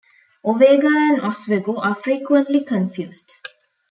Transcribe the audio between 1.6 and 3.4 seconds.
are frequently confused.